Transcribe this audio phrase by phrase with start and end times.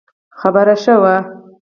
[0.39, 1.15] خبر ښه وو